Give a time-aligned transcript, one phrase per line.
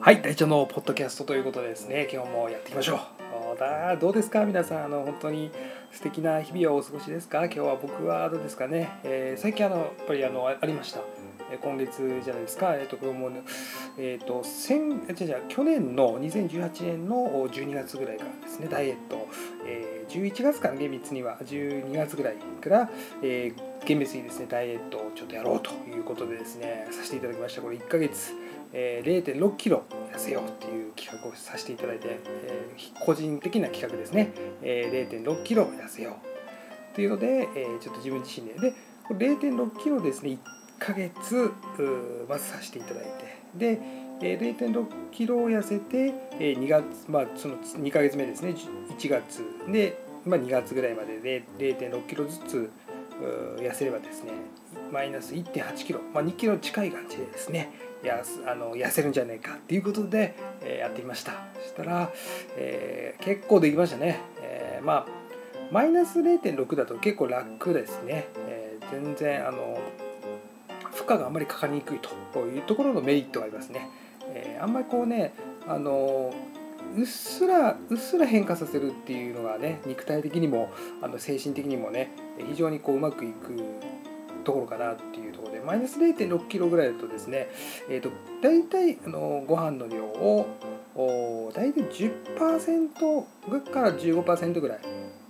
[0.00, 3.00] はい大腸のポッドキャストということでですね今日もやっていきましょ
[3.54, 4.46] うだどうですか？
[4.46, 5.50] 皆さんあの本当に
[5.92, 7.44] 素敵な日々をお過ごしですか？
[7.44, 11.00] 今日は僕はどうですかね、えー、最近あのやっぱりあのありました。
[11.58, 13.30] 今月じゃないですか、えっ、と、これも、
[13.98, 19.28] えっ、と、先、じゃじゃ去年の2018年の12月ぐらいからですね、ダイエット、
[19.66, 22.90] えー、11月から厳密には12月ぐらいから、
[23.22, 27.62] えー、厳密にですね、ダイエットをちょっとやろうということでですね、させていただきました。
[27.62, 28.32] これ1ヶ月、
[28.72, 29.82] えー、0.6キロ
[30.12, 36.94] 痩せようっていう企画をさせていただいて、えー、個人的な企画ですね、えー、0.6キロ痩せよう。
[36.94, 38.54] というので、えー、ちょっと自分自身で。
[38.60, 38.74] で
[39.10, 40.38] 0.6キロですね
[40.80, 41.52] ヶ月
[42.28, 43.40] まずさせていただいて。
[43.54, 43.80] で
[44.20, 48.54] 0.6キロ痩せて2月まあその2ヶ月目ですね。
[48.90, 52.70] 1月で、まあ、2月ぐらいまでで0.6キロずつ
[53.58, 54.32] 痩せればですね
[54.92, 57.70] マイナス1.8キロ、まあ、2キロ近い感じでですね。
[58.02, 61.32] やあの痩せるんじゃないかっていうことで、えー、やってみました。
[61.54, 62.10] そしたら、
[62.56, 65.06] えー、結構できましたね、えー、まあ
[65.70, 69.79] マイナス0.6だと結構楽ですね、え、全然あの
[71.14, 72.00] 荷があんまりかかりにくい
[72.32, 73.88] というところのメリットがありますね、
[74.28, 75.34] えー、あんまりこうね
[75.66, 76.32] あの
[76.96, 80.72] うっすらうっすら変化させるっていうのがね肉体的にも
[81.02, 82.10] あの精神的にもね
[82.48, 83.54] 非常にこううまくいく
[84.44, 87.48] ところかなっていうところでマイナス0.6キロぐらいだとですね、
[87.88, 88.10] えーと、
[88.42, 90.48] 大体あのご飯の量を
[91.54, 94.78] 大体10%から15%ぐらい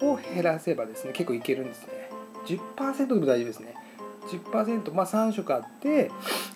[0.02, 2.10] を減らせばですね結構いけるんですね。
[2.46, 3.74] 10%でも大丈夫ですね。
[4.36, 6.10] 10%まあ3食あって、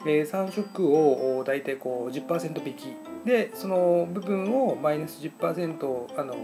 [0.07, 2.97] えー、3食を大体こう10%引き。
[3.25, 6.37] でその部分をマイナス10%あの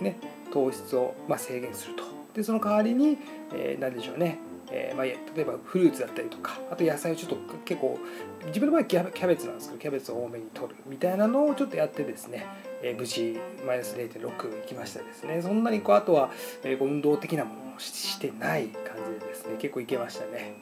[0.00, 0.18] ね
[0.52, 2.04] 糖質をまあ制限すると。
[2.34, 3.18] でその代わりに、
[3.52, 4.38] えー、何でしょうね。
[4.72, 6.58] えー、まあ、例えばフルーツだったりとか。
[6.70, 7.98] あと野菜をちょっと結構
[8.46, 10.76] 自分の場合キャベツなんですけどキャベツを多めに取る。
[10.86, 12.46] みたいなのをちょっとやってですね、
[12.82, 15.42] えー、無事マイナス0.6いきましたですね。
[15.42, 16.30] そんなにこうあとは、
[16.62, 20.54] えー、運動的なものをしてない感じですね結構いけましたね、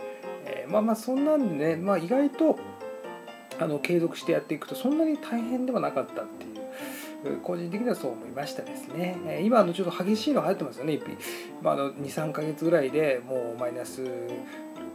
[0.45, 2.59] えまあまあそんなんでね、まあ、意外と
[3.61, 9.41] あの継続してやっていくとそんなに大変ではなかったっていう個人的にはそう思いましたですね。
[9.43, 11.01] 今あのちょっと激しいのが入ってますよね。
[11.63, 14.07] まあ、の23か月ぐらいでもうマイナス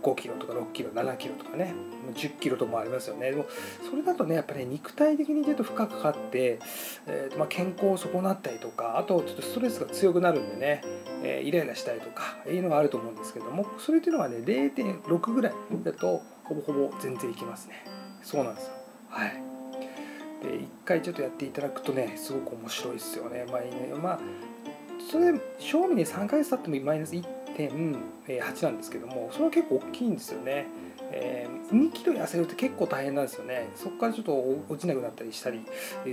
[0.03, 1.73] 5キロとか6キロ7キロとかね。
[2.13, 3.31] 10キロともありますよね。
[3.31, 3.45] でも
[3.89, 6.59] それだとねやっぱり、ね、肉体的にちょっと負荷かかって、
[7.07, 10.81] えーまあ、健康を損なったりとかあとちょっとストレスが強くなるんでね、
[11.23, 15.53] えー、イライラしたりとかいうのがあると思うんですけどもそれっていうのはね0.6ぐらい
[15.83, 17.85] だとほぼほぼ全然いけますね。
[18.21, 18.73] そうなんですよ。
[19.09, 19.43] はい。
[20.43, 23.45] で一回ちょっとやっていただくとねすごく面白いですよね。
[23.49, 24.19] まあ、ね、まあ、
[25.09, 27.15] それ賞味に3ヶ月経ってもマイナス
[27.57, 30.65] 1.8なんですけどもそれは結構大きいんですよね。
[31.15, 33.69] えー、2キロ痩せるって結構大変なんですよね。
[33.75, 34.33] そこからちょっと
[34.69, 35.63] 落ちなくなったりしたり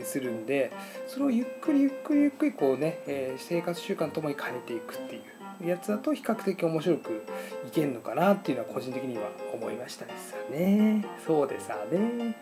[0.05, 0.73] するんで
[1.07, 5.21] それをゆっくりゆっくりゆっくりこうね、えー、生活習慣ともに変えていくってい
[5.65, 7.25] うやつだと比較的面白く
[7.67, 11.05] いけるのかなっていうのは個人的には思いましたですよね。
[11.27, 12.37] そうでさね。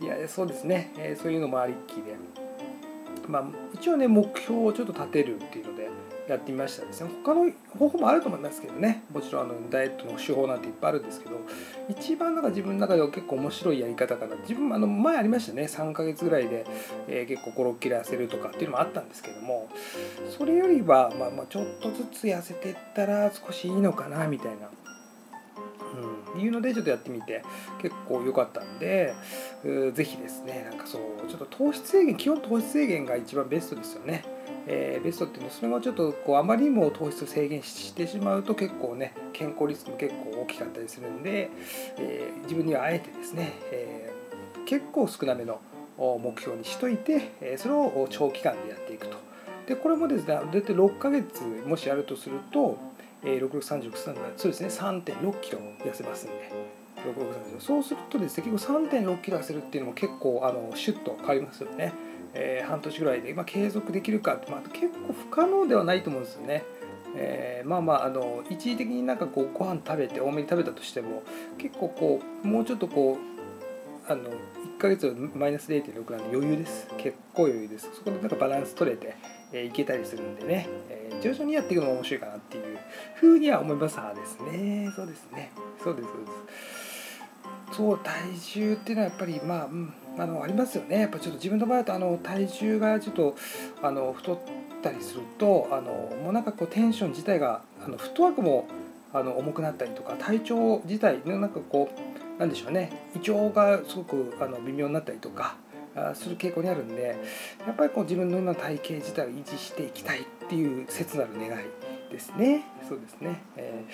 [0.00, 2.16] いやそうですね、えー、そういうのもありきで、
[3.28, 3.44] まあ、
[3.74, 5.88] 一応ね目標をちょっと立てるっていうので
[6.28, 7.10] やってみましたですね。
[7.24, 9.02] 他の方法もあると思いますけどね。
[9.12, 11.40] もちろんあのダイエットの手法なんていっぱいあるんですけど
[11.88, 14.36] 一番なんか自分の中では結構面白いやり方かな。
[14.36, 15.62] 自分あの前ありましたね。
[15.64, 16.66] 3ヶ月ぐらいで、
[17.08, 19.68] えー、結構56キロ痩せるとかっていうのもあったんですけども
[20.36, 24.68] それよりは、まあ、まあちょっとずつ痩せてったら少しいいのかなみたいな。
[26.34, 27.42] うん、いうのでちょっとやってみて
[27.80, 29.14] 結構良かったんで
[29.94, 34.24] 是非ですねなんかそうちょっと糖質制限基本糖質制限が一番ベストですよね。
[34.70, 41.50] えー、ベストっていうのはそれがちょっとこうあまりにも糖質を制限してしまうと結構ね健康リスクも結構大きかったりするんで、
[41.96, 45.60] えー、自分にはあえてですね、えー、結構少なめの
[45.96, 49.16] 目標にしといて、えそれを長期間でやっていくと。
[49.66, 52.78] でこれもですね大体6ヶ月もしやるとすると
[53.24, 53.92] えー、6639
[54.36, 56.50] そうですね3.6キロ痩せますんで
[56.96, 61.92] 6630そうするとですね結構3.6キロ痩せるっていうのも結構あのシュッと変わりますよね、
[62.34, 66.64] えー、半年ぐらいで、まあ、継続できるかって、まあ、結構不可能ではないと思うんですよね。
[67.16, 71.22] えー、まあまああの一時的になんかこうご飯食べて多めに食べたとしても
[71.56, 73.37] 結構こうもうちょっとこう
[74.08, 76.88] あの1ヶ月マイナス0.6なんで余裕です。
[76.96, 77.90] 結構余裕です。
[77.94, 79.16] そこでなんかバランス取れて、
[79.52, 82.78] えー、いけたりするんでね、えー、徐々にやっていくのも面白いかなっていう
[83.16, 84.90] ふうには思いますはですね。
[84.96, 85.52] そうですね。
[85.84, 86.26] そうですそうで
[87.72, 87.76] す。
[87.76, 91.00] そう体重っていうのはやっぱりまあ、うん、あのありますよね。
[91.00, 93.36] やっぱちょっと自分の場合だとあの体重がちょっと
[93.82, 94.38] あの太っ
[94.82, 95.92] たりするとあの
[96.24, 98.68] もうなんかこうテンション自体があのフットワークも
[99.12, 102.90] あの重くなったりとか体調自体のなんかこうなんでしょうね。
[103.14, 105.56] 胃腸がすごくあの微妙になったりとか
[106.14, 107.16] する傾向にあるんで
[107.66, 111.64] やっぱりこう自分の今の体型自体を維持していきたいっていう切なる願い
[112.10, 112.64] ですね。
[112.88, 113.84] そうですね、え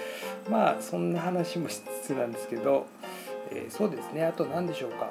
[0.47, 2.87] ー、まあそんな話もしつつなんですけど、
[3.51, 4.25] えー、そうですね。
[4.25, 5.11] あと何でしょうか。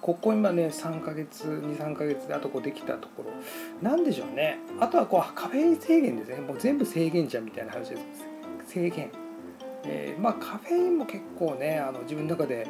[0.00, 3.30] ここ今ね3ヶ月23ヶ月であとこうできたところ。
[3.80, 4.58] 何でしょうね。
[4.80, 6.38] あとはこうカフェイン制限ですね。
[6.38, 8.02] もう全部制限じゃんみたいな話です。
[8.66, 9.21] 制限。
[9.84, 12.66] えー、まあカフェインも結構ねあの自分の中で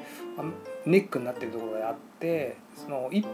[0.86, 3.28] ネックになってるところがあってその結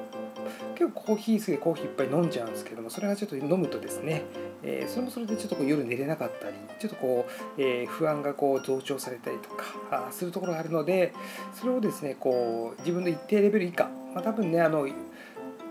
[0.92, 4.24] 構コーヒー好きでコーヒーいっぱい飲んじゃうんですけどもそれがちょっと飲むとですね、
[4.62, 7.26] えー、それもそれでちょっとこう夜寝れなかったりちょっとこ
[7.56, 11.12] う、えー、不安がこう増長されたりとかするところがあるので
[11.54, 14.88] それをですねこう自分の一定レベル以下、まあ、多分ねあの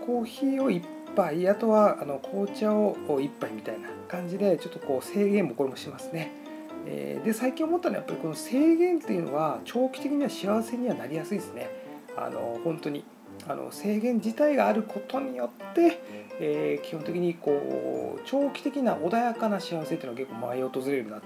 [0.06, 0.82] コーヒーを1
[1.14, 6.47] 杯あとはあの紅茶を1杯みたいな感じでちょっとこう制限もこれもしますね。
[6.90, 11.68] えー、で最近思ったのはやっぱりこの制限っていうのは長期的には幸せにはなりやすいですね。
[12.16, 13.04] あの本当に
[13.46, 16.00] あの制限自体があることによって、
[16.40, 21.20] えー、基本的にこう長期的な穏やかな幸せっていうのは結構舞い訪れるな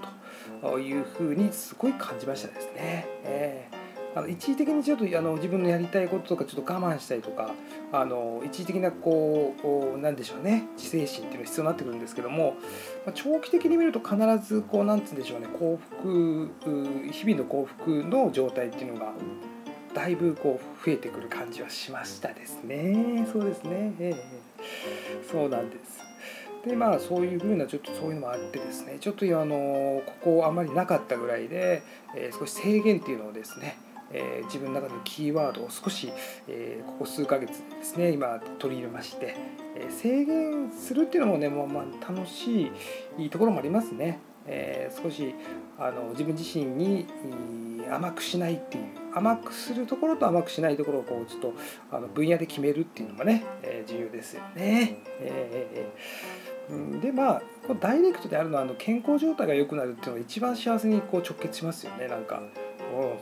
[0.61, 3.07] というふうにすごい感じましたですね。
[3.23, 3.82] えー
[4.15, 7.53] あの一時的にちょっとあの自分のやりたいこととかちょっと我慢したりとか
[7.91, 9.55] あの一時的なこ
[9.95, 12.55] うなんでしょうね自制心っていうのが必要になってくるんですけども、
[13.05, 14.15] まあ、長期的に見ると必
[14.45, 16.51] ずこうなんつうんでしょうね幸福
[17.11, 19.13] 日々の幸福の状態っていうのが
[19.93, 23.27] だいぶこう増えてくる感じはしましたですね。
[23.31, 26.03] そうですね、えー、そうなんです。
[26.67, 31.83] でまあそういうふうなちょっとそういうのもあってですねちょっとあのここあまりなかったぐらいで、
[32.15, 33.77] えー、少し制限っていうのをですね
[34.13, 36.11] えー、自分の中のキーワードを少し、
[36.47, 39.35] えー、ここ数ヶ月ですね今取り入れまして、
[39.75, 42.71] えー、制限するっていうのもねもうまあ楽しい
[43.17, 45.33] いいところもありますね、え少し
[45.77, 47.05] あの自分自身に
[47.89, 48.83] 甘くしないっていう
[49.13, 51.53] 甘くするところと甘くしないところをこうちょっと
[51.91, 54.97] あの分野で決めるっていうのがね、え重要ですよね。
[55.19, 62.41] えー、でまあこダイレクトであるのはあの健康状態が良くなるっていうのが一番幸せにこう直結しますよねなんか。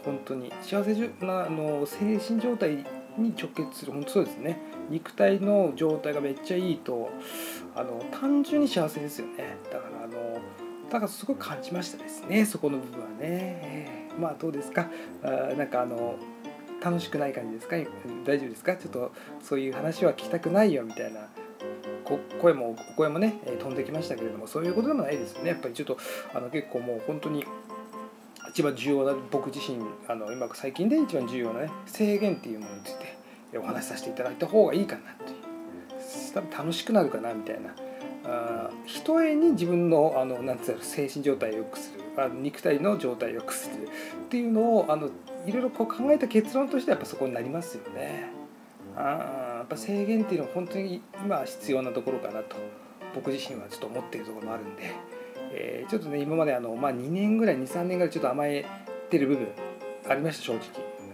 [0.03, 0.51] 本当に。
[0.61, 0.93] 幸せ
[1.25, 2.85] なあの精神状態
[3.17, 3.91] に直結する。
[3.91, 4.59] 本当そうですね。
[4.89, 7.09] 肉体の状態がめっちゃいいと
[7.75, 9.57] あの単純に幸せですよね。
[9.71, 10.39] だからあの
[10.89, 12.45] だからすごい感じましたですね。
[12.45, 14.89] そこの部分はね、えー、まあどうですか？
[15.23, 16.15] あなんかあの
[16.83, 17.77] 楽しくない感じですか？
[18.25, 18.75] 大丈夫ですか？
[18.75, 21.27] ちょっとそういう話は聞きたくないよみたいな。
[22.41, 25.51] 声もお声もね飛んできましたけれどもそういうことでもないですよね。
[25.51, 25.97] やっぱりちょっと
[26.33, 27.45] あの結構もう本当に
[28.51, 29.77] 一番重要な僕自身
[30.09, 37.73] あの今最近で一番重要なね制限っていうものについてお話しさせていただいた方がいいかなっていう多分楽しくなるかなみたいな
[38.25, 45.09] あひとえに自分のあのなんてうの精神状態を良くするあ肉体の状態を良くするっていうのをあの
[45.45, 48.25] いろいろこう考えた結論としてはやっぱそこになりますよね。
[48.97, 52.57] あやっぱ制限っていうのは本当に今必要なところかなと
[53.15, 55.20] 僕自身はちょっと思っているところもあるんで。
[55.53, 58.65] えー、ちょっとね今まであの、まあ、2年ぐらい23年ぐらいちょっと甘え
[59.09, 59.47] てる部分
[60.07, 60.61] ありました正直。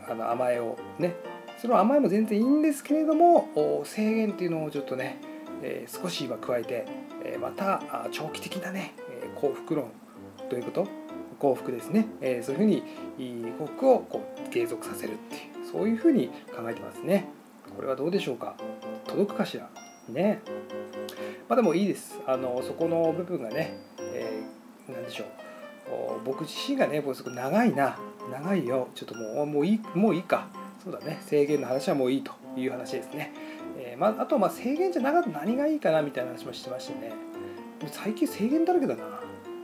[0.09, 1.15] あの甘えをね。
[1.57, 5.17] その甘えも全然いいんですけれども制限っていうのをちょっとね、
[5.63, 6.85] えー、少し今加えて、
[7.25, 7.81] えー、また
[8.11, 8.93] 長期的なね
[9.35, 9.89] 幸福論
[10.49, 10.87] ということ
[11.39, 12.83] 幸福ですね、えー、そういうふうに
[13.57, 17.27] 幸福をこう継続させるっていうそういうふうに考えてますね。
[17.75, 18.55] これはどうでしょうか？
[19.07, 19.67] 届くかしら？
[20.09, 20.41] ね。
[21.49, 22.19] まあでもいいです。
[22.27, 23.79] あのそこの部分がね
[25.07, 25.27] でしょう。
[26.25, 27.97] 僕自身がねもうすごく長いな。
[28.31, 28.89] 長いよ。
[28.93, 30.47] ちょっともうもういいもういいか。
[30.83, 31.19] そうだね。
[31.25, 33.31] 制限の話はもういいという話ですね、
[33.77, 37.13] えー、まあ、あとまあ制限じゃなかった何がいいかなみたいな話もしてましてね。
[37.91, 39.03] 最近制限だらけだな。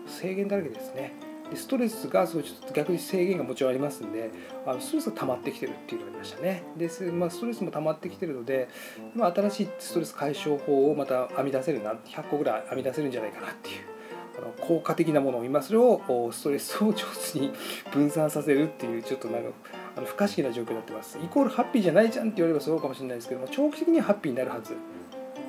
[0.08, 1.14] 制限だらけですね。
[1.50, 4.32] でストレスがそうちょっと逆に制限がもちろんありますんで
[4.66, 6.64] あのストレスが溜まってきてるっていうのがありましたね。
[6.78, 8.70] で、まあ、ストレスも溜まってきてるので、
[9.16, 13.93] まあ、新しいストレス解消法をまた編み出せるな100個ぐらい編み出せるんじゃないかなっていう。
[14.38, 17.54] あの効果的なものを今それをストレスを上手に
[17.92, 19.50] 分散させるっていうちょっとなんか
[19.96, 21.20] あの不可思議な状況になってます。
[21.24, 24.76] イコールハッピーじゃないじゃんって言われればそうかもしれないですけども長期的にはハッピーになるはず。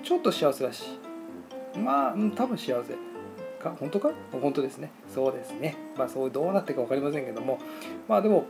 [0.03, 0.85] ちょっと幸せだし。
[1.77, 2.95] まあ、多分幸せ。
[3.63, 4.11] か本当か？
[4.31, 4.91] 本当ですね。
[5.13, 5.77] そうですね。
[5.97, 7.59] まあそうどうなってか分かりませんけども。
[8.07, 8.45] まあでも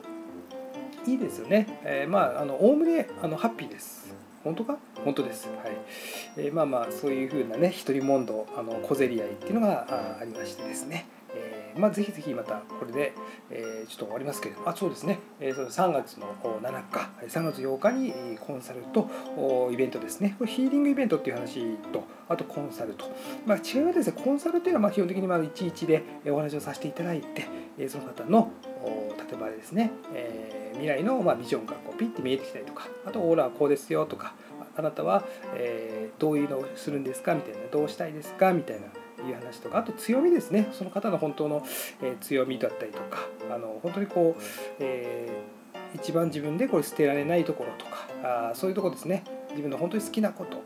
[1.06, 4.14] いいですよね、えー、まああのおおむねあのハッピーです。
[4.44, 4.78] 本当か？
[5.04, 5.48] 本当です。
[5.48, 5.76] はい。
[6.36, 11.06] えー、まあまあそういうふうなね一人問答あの小競り合いっていうのがあありましてですね、
[11.76, 13.14] まあぜひぜひまたこれで、
[13.50, 20.36] えー、ちょっと終わりますけれどもあそうですね、えー、その3月の7日3月8日にコンサルとイベントですね。
[20.38, 23.06] これヒーリングイベントっていう話とあとコンサルと、
[23.46, 28.50] まあ、違いはですねコンサルっていうのはまあ基本的にまあ11でお話をさせていただいてその方の
[29.16, 34.34] 例えばですね、えー、未来のまあビジョンがこうピッて見えてきたりとかあとオーラはこうですよとか
[34.76, 38.86] あなたは、えー、どういうのをするんですかみたいなどうしたいですかみたいな
[39.26, 40.68] いう話とかあと強みですね。
[40.72, 41.66] その方の本当の、
[42.02, 43.18] え強みだったりとか
[43.50, 44.42] あの本当にこう、
[44.80, 48.08] えー、一番自分でこれ捨てられないところとか
[48.50, 49.24] あそういうとこですね。
[49.50, 50.62] 自分の本当に好きなこと、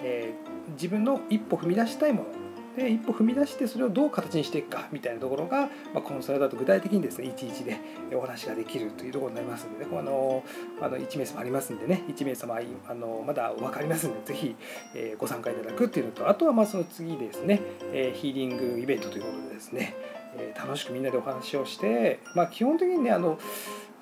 [0.00, 2.45] えー、自分の一歩踏み出したいもの
[2.76, 7.80] で一歩踏み出してそれをどう形にしていくかみたいなところが、まあ、コンサルだと具体的にですね11で
[8.14, 10.44] お話ができるというところになりますので、ね、あの
[10.82, 14.54] あの1名様ありますんでね1名様あのまだ分かりますんでぜひ、
[14.94, 19.94] えー、ご参加いただくっていうのとあとはまあその次ですね、えー、ヒーリングイベントということでですね、
[20.36, 23.38] えー、楽しくみんなでお話をして、まあ、基本的にねあの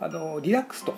[0.01, 0.95] あのリラックスと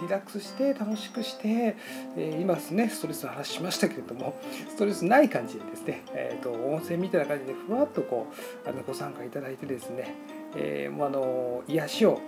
[0.00, 1.76] リラックスして楽しくして、
[2.16, 8.28] えー、今ですねストレスの話しましたけれどもストレスない感じでですね、えーと、温泉みたいな感じでふわっとこ
[8.64, 10.14] うあのご参加いただいてですね、
[10.56, 12.20] えー、もうあの癒しを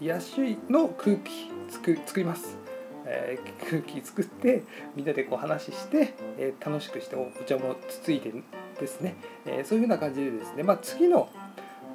[0.00, 2.58] 癒しの空気作作ります。
[3.04, 4.62] えー、空気作って
[4.94, 8.32] みんなでこう話して、えー、楽しくしてお茶もつついて
[8.78, 11.28] ですね、えー、そういうふうな感じでですね、まあ、次の、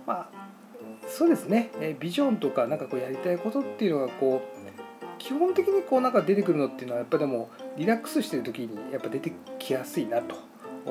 [0.05, 0.46] まあ、
[1.07, 4.57] そうですね、えビジョンとかなんかこうやりたいことっていうのがこう
[5.17, 10.35] 基本的にこうなんか出てくるのっていうのはやっぱでもリラックスしてる時にやっぱ出てきやすいなと。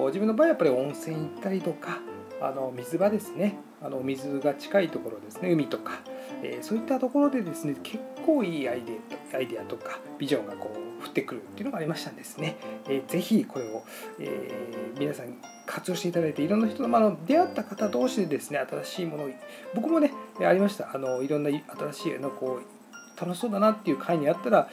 [0.08, 2.00] 自分の場合はやっぱり温泉行ったりとか
[2.40, 3.56] あの水場ですね。
[3.82, 5.52] あの水が近いところですね。
[5.52, 6.00] 海とか、
[6.46, 8.98] えー、そういったところでですね結構いいアイデ
[9.34, 12.56] アアイデアとかビジョンがこう降ってくるっていうのがありましたんですね、
[12.88, 13.84] えー、ぜひこれを、
[14.20, 15.36] えー、皆さん
[15.66, 19.30] 活用していただいていろんな人の、まあ、出会った方同士でですね新しいものを
[19.74, 20.90] 僕もねありました。
[20.94, 24.68] あのいろんな新しいのこう楽しそうだなっていう会にあったら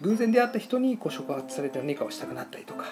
[0.00, 2.86] 偶然出会った人にこう触発されて何かをしたくなったりとか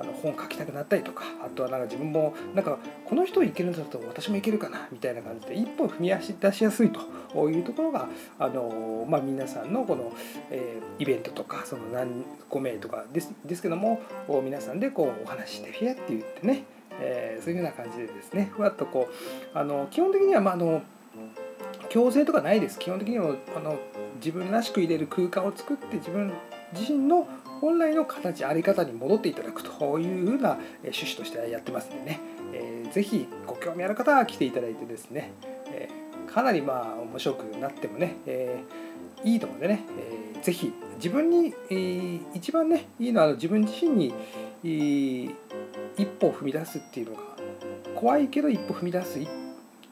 [0.00, 6.08] あの本書きたくなったりとかあとはなんか自分もなんかこの人いけるんだと私もいけるかなみたいな感じで一歩踏み
[6.40, 10.12] 出しやすいというところがあの、まあ、皆さんのこの、
[10.50, 14.00] えー、イベントとかその何個名とかですですけども
[14.42, 16.64] 皆さんでこうお話してフィアって言ってね、
[16.98, 19.08] えー、そういうような感じでですねふわっとこ
[19.54, 20.82] うあの基本的にはまああの
[21.90, 22.78] 強制とかないです。
[22.78, 23.78] 基本的にはあの
[24.16, 26.32] 自分らしく入れる空間を作って自分
[26.72, 27.26] 自身の
[27.60, 32.20] 本来の形あり方に戻っていただくというふうな趣旨としてやってますんでね、
[32.54, 35.32] えー、ぜひご興味ある方は来ていただいてですね、
[35.72, 39.84] えー、かなりまあ面白くなってもね、えー、いいと思うんでね、
[40.34, 44.14] えー、ぜひ自分に、えー、一番ねいいのは自分自身に、
[44.64, 45.34] えー、
[45.96, 47.22] 一歩を踏み出すっていうのが
[47.94, 49.28] 怖いけど一歩踏み出すっ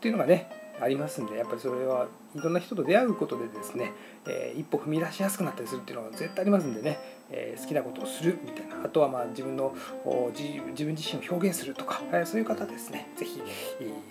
[0.01, 3.93] ていうのがねありますんでやっぱりそれはいろんな人と出会うことでですね、
[4.27, 6.99] えー、一歩踏み出しやすくなったりするっていうのが絶対ありますんでね、
[7.31, 9.75] えー、好きなことをするみたいなあとはまあ自分の
[10.37, 13.43] 自分自身を表現するとか、えー、そういう方ですね是非、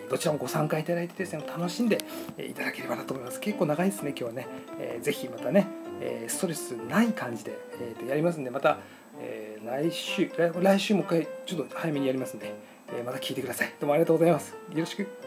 [0.09, 1.99] どちらもご参加いただいてですね楽しんで
[2.37, 3.39] いただければなと思います。
[3.39, 4.47] 結構長いですね今日はね、
[4.79, 5.67] えー、ぜひまたね、
[6.01, 8.79] えストレスない感じで、えー、とやりますんでまた、
[9.19, 10.31] えー来週
[10.61, 12.53] 来週もう一回ちょっと早めにやりますんで、
[12.93, 13.73] えまた聞いてください。
[13.79, 14.55] どうもありがとうございます。
[14.71, 15.26] よろしく。